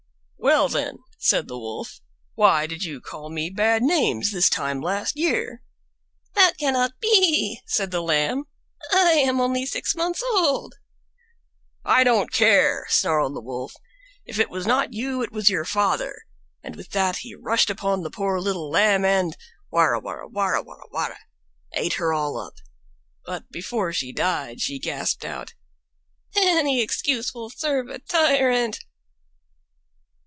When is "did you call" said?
2.65-3.29